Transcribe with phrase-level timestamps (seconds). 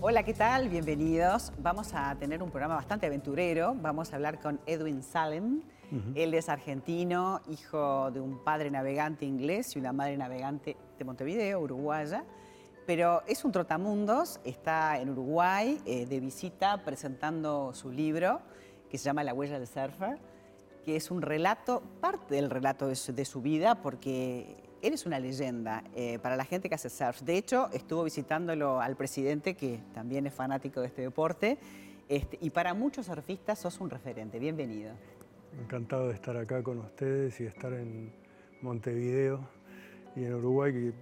[0.00, 0.68] Hola, ¿qué tal?
[0.68, 1.52] Bienvenidos.
[1.58, 3.74] Vamos a tener un programa bastante aventurero.
[3.74, 5.60] Vamos a hablar con Edwin Salem.
[6.14, 11.58] Él es argentino, hijo de un padre navegante inglés y una madre navegante de Montevideo,
[11.58, 12.22] uruguaya.
[12.86, 18.40] Pero es un trotamundos, está en Uruguay eh, de visita presentando su libro
[18.88, 20.20] que se llama La huella del surfer,
[20.84, 26.20] que es un relato, parte del relato de su vida, porque Eres una leyenda eh,
[26.20, 27.22] para la gente que hace surf.
[27.22, 31.58] De hecho, estuvo visitándolo al presidente, que también es fanático de este deporte,
[32.08, 34.38] este, y para muchos surfistas sos un referente.
[34.38, 34.92] Bienvenido.
[35.60, 38.12] Encantado de estar acá con ustedes y estar en
[38.62, 39.40] Montevideo
[40.14, 40.92] y en Uruguay, que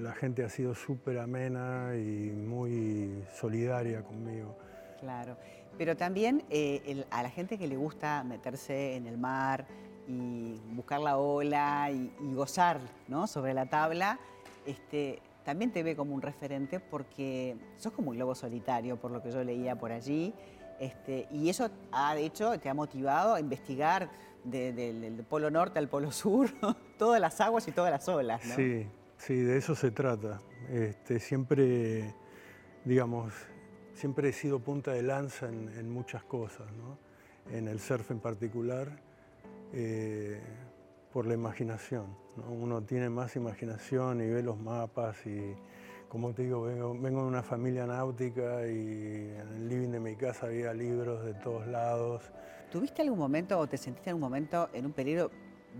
[0.00, 4.56] la gente ha sido súper amena y muy solidaria conmigo.
[5.00, 5.36] Claro,
[5.76, 9.66] pero también eh, a la gente que le gusta meterse en el mar,
[10.08, 13.26] y buscar la ola y, gozar ¿no?
[13.26, 14.18] sobre la tabla,
[14.66, 19.22] este, también te ve como un referente porque sos como un globo solitario, por lo
[19.22, 20.32] que yo leía por allí.
[20.80, 24.10] Este, y eso ha, de hecho, te ha motivado a investigar
[24.44, 26.50] del polo norte al polo sur,
[26.98, 28.44] todas las aguas y todas las olas.
[28.44, 28.54] ¿no?
[28.56, 30.40] Sí, sí, de eso se trata.
[30.68, 32.14] Este, siempre,
[32.84, 33.32] digamos,
[33.94, 36.98] siempre he sido punta de lanza en, en muchas cosas, ¿no?
[37.50, 38.88] en el surf en particular
[39.72, 40.40] eh,
[41.12, 42.06] por la imaginación.
[42.48, 45.54] Uno tiene más imaginación y ve los mapas y,
[46.08, 50.46] como te digo, vengo, de una familia náutica y en el living de mi casa
[50.46, 52.22] había libros de todos lados.
[52.70, 55.30] ¿Tuviste algún momento o te sentiste en algún momento en un peligro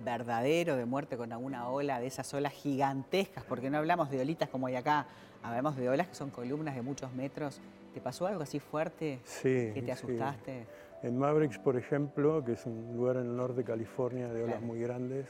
[0.04, 3.44] verdadero de muerte con alguna ola, de esas olas gigantescas?
[3.44, 5.06] Porque no hablamos de olitas como hay acá,
[5.42, 7.60] hablamos de olas que son columnas de muchos metros.
[7.94, 10.66] ¿Te pasó algo así fuerte sí, que te asustaste?
[11.02, 14.62] En Mavericks, por ejemplo, que es un lugar en el norte de California de olas
[14.62, 15.26] muy grandes,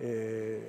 [0.00, 0.60] eh,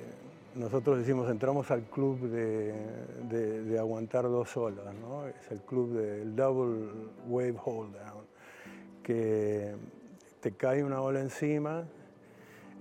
[0.54, 5.26] nosotros decimos, entramos al club de, aguantar dos olas, ¿no?
[5.26, 6.88] es el club del Double
[7.26, 8.24] Wave Hold Down,
[9.02, 9.74] que
[10.40, 11.84] te cae una ola encima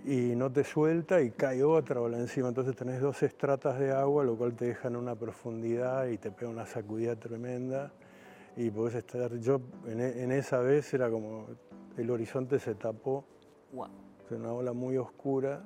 [0.06, 4.24] y no te suelta y cae otra ola encima, entonces tenés dos estratas de agua,
[4.24, 7.92] lo cual te deja en una profundidad y te pega una sacudida tremenda
[8.58, 11.46] y podés estar, yo en, esa vez era como
[11.96, 13.24] el horizonte se tapó,
[13.72, 13.88] wow.
[14.32, 15.62] una ola muy oscura,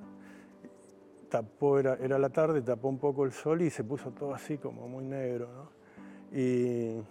[1.29, 4.57] tapó, era, era la tarde, tapó un poco el sol y se puso todo así
[4.57, 6.37] como muy negro, ¿no?
[6.37, 7.01] Y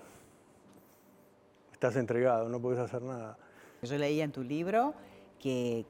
[1.72, 3.38] estás entregado, no puedes hacer nada.
[3.82, 4.94] Yo leía en tu libro
[5.38, 5.86] que,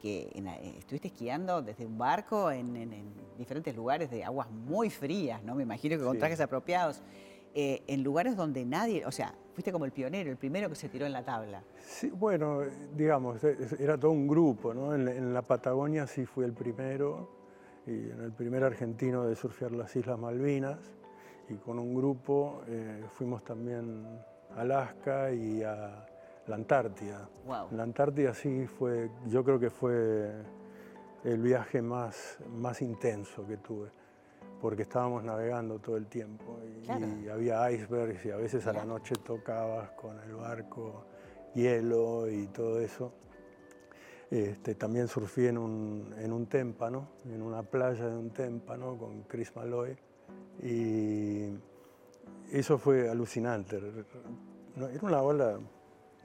[0.79, 5.57] estuviste esquiando desde un barco en, diferentes lugares de aguas muy frías, ¿no?
[5.57, 7.03] Me imagino que con trajes apropiados.
[7.53, 10.89] Eh, en lugares donde nadie, o sea, fuiste como el pionero, el primero que se
[10.89, 11.65] tiró en la tabla.
[11.83, 12.61] Sí, bueno,
[12.97, 14.95] digamos, era todo un grupo, ¿no?
[14.95, 17.29] En, la Patagonia sí fui el primero,
[17.87, 20.79] y en el primer argentino de surfear las Islas Malvinas,
[21.49, 24.07] y con un grupo eh, fuimos también
[24.55, 26.07] a Alaska y a
[26.47, 27.29] la Antártida.
[27.73, 30.31] La Antártida sí fue, yo creo que fue
[31.25, 33.91] el viaje más, más intenso que tuve
[34.61, 39.15] porque estábamos navegando todo el tiempo y, había icebergs y a veces a la noche
[39.25, 41.07] tocabas con el barco
[41.55, 43.13] hielo y todo eso.
[44.31, 49.23] Este, también surfí en un, en un témpano, en una playa de un témpano con
[49.25, 49.97] Chris Malloy
[50.63, 51.49] y
[52.53, 53.81] eso fue alucinante.
[54.77, 55.59] Era una ola,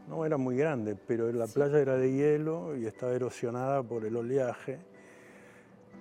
[0.07, 4.15] no era muy grande, pero la playa era de hielo y estaba erosionada por el
[4.15, 4.79] oleaje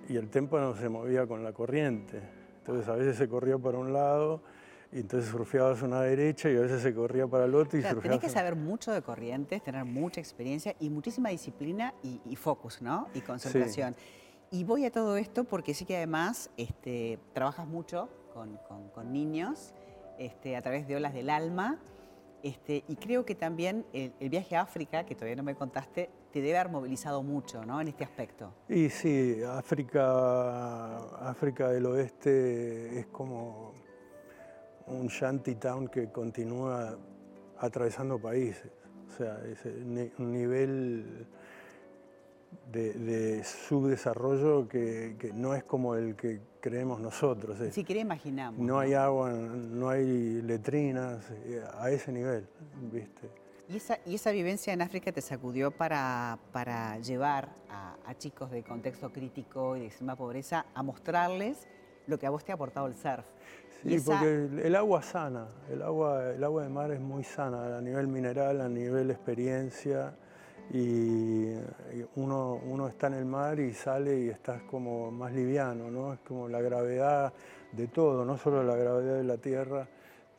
[0.07, 2.44] y el témpano se movía con la corriente.
[2.65, 4.41] Entonces a veces se corría para un lado
[4.91, 8.01] y entonces surfeabas una derecha y a veces se corría para el otro y claro,
[8.01, 13.07] Tenés que saber mucho de corrientes, tener mucha experiencia y muchísima disciplina y, focus, ¿no?
[13.13, 13.95] Y concentración.
[14.49, 18.57] Y voy a todo esto porque sí que además este, trabajas mucho con,
[18.95, 19.75] con, niños
[20.17, 21.77] este, a través de Olas del Alma.
[22.45, 26.41] Este, y creo que también el, viaje a África, que todavía no me contaste, te
[26.41, 27.81] debe haber movilizado mucho ¿no?
[27.81, 28.53] en este aspecto.
[28.69, 30.97] Y sí, África,
[31.27, 33.73] África del Oeste es como
[34.85, 36.95] un shanty town que continúa
[37.57, 38.69] atravesando países.
[39.07, 39.65] O sea, es
[40.19, 41.25] un nivel
[42.71, 47.57] de, subdesarrollo que, no es como el que creemos nosotros.
[47.59, 48.59] Si siquiera imaginamos.
[48.59, 52.47] No, hay agua, no hay letrinas, eh, a ese nivel,
[52.91, 53.29] ¿viste?
[53.67, 58.63] ¿Y esa, y esa vivencia en África te sacudió para, para llevar a, chicos de
[58.63, 61.67] contexto crítico y de extrema pobreza a mostrarles
[62.05, 63.25] lo que a vos te ha aportado el surf?
[63.83, 67.81] Sí, porque el, agua sana, el agua, el agua de mar es muy sana a
[67.81, 70.15] nivel mineral, a nivel experiencia
[70.73, 71.53] y
[72.15, 76.13] uno, uno está en el mar y sale y estás como más liviano, ¿no?
[76.13, 77.33] Es como la gravedad
[77.71, 79.87] de todo, no solo la gravedad de la tierra,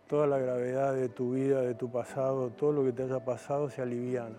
[0.07, 3.71] toda la gravedad de tu vida, de tu pasado, todo lo que te haya pasado
[3.71, 4.37] se aliviana.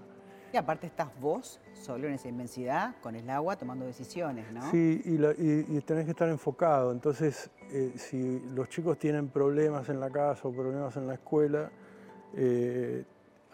[0.53, 4.69] Y aparte estás vos solo en esa inmensidad, con el agua, tomando decisiones, ¿no?
[4.71, 6.91] Sí, y, tenés que estar enfocado.
[6.91, 11.69] Entonces, eh, si los chicos tienen problemas en la casa o problemas en la escuela,
[12.33, 13.03] eh,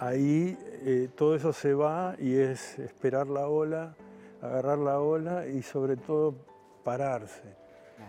[0.06, 3.96] ahí eh, todo eso se va y es esperar la ola,
[4.42, 6.36] agarrar la ola y sobre todo
[6.84, 7.56] pararse.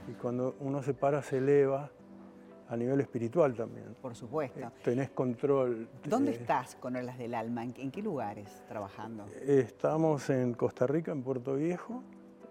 [0.08, 1.90] Y cuando uno se para se eleva
[2.68, 3.94] a nivel espiritual también.
[4.00, 4.58] Por supuesto.
[4.58, 5.88] Eh, tenés control.
[6.04, 7.62] ¿Dónde estás con Olas del Alma?
[7.62, 9.26] ¿En, qué lugares trabajando?
[9.46, 12.02] Estamos en Costa Rica, en Puerto Viejo,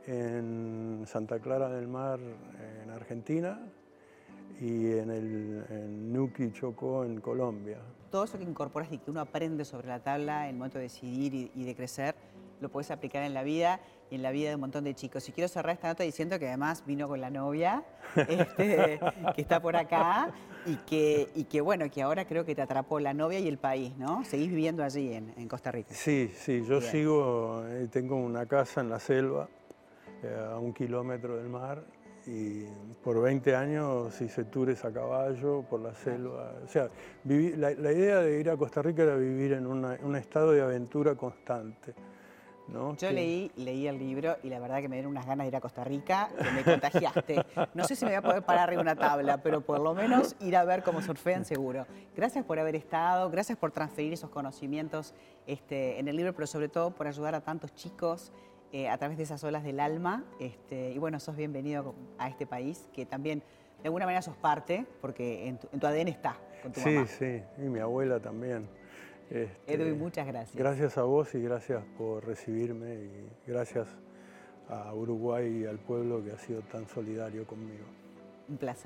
[0.07, 2.19] en Santa Clara del Mar,
[2.83, 3.59] en Argentina,
[4.61, 7.79] y en el en Nuki Chocó, en Colombia.
[8.13, 10.83] Todo eso que incorporas y que uno aprende sobre la tabla en el momento de
[10.83, 12.13] decidir y de crecer,
[12.61, 13.79] lo puedes aplicar en la vida
[14.11, 15.27] y en la vida de un montón de chicos.
[15.29, 17.83] Y quiero cerrar esta nota diciendo que además vino con la novia,
[18.15, 18.99] este,
[19.33, 20.31] que está por acá,
[20.67, 23.57] y que, y que bueno, que ahora creo que te atrapó la novia y el
[23.57, 24.23] país, ¿no?
[24.25, 25.91] Seguís viviendo allí en, Costa Rica.
[25.95, 29.49] Sí, sí, yo sigo, eh, tengo una casa en la selva,
[30.21, 31.83] eh, a un kilómetro del mar,
[32.25, 32.65] y
[33.03, 36.53] por 20 años hice tours a caballo por la selva.
[36.63, 36.89] O sea,
[37.23, 41.93] la, idea de ir a Costa Rica era vivir en un estado de aventura constante.
[42.97, 45.55] Yo leí, leí el libro y la verdad que me dieron unas ganas de ir
[45.55, 47.45] a Costa Rica, que me contagiaste.
[47.73, 50.35] No sé si me voy a poder parar en una tabla, pero por lo menos
[50.39, 51.85] ir a ver cómo surfean seguro.
[52.15, 55.13] Gracias por haber estado, gracias por transferir esos conocimientos
[55.45, 58.31] este, en el libro, pero sobre todo por ayudar a tantos chicos
[58.73, 60.25] eh, a través de esas olas del alma.
[60.39, 63.43] Este, y bueno, sos bienvenido a este país, que también
[63.83, 67.05] de alguna manera sos parte, porque en tu, en tu ADN está con tu sí,
[67.05, 68.67] Sí, y mi abuela también.
[69.29, 70.55] Este, Edwin, muchas gracias.
[70.55, 73.87] Gracias a vos y gracias por recibirme y gracias
[74.67, 77.85] a Uruguay y al pueblo que ha sido tan solidario conmigo.
[78.49, 78.81] Un placer.